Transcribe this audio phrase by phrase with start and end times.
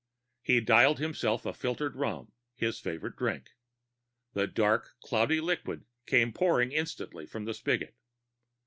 [0.41, 3.51] He dialed himself a filtered rum, his favorite drink.
[4.33, 7.93] The dark, cloudy liquid came pouring instantly from the spigot.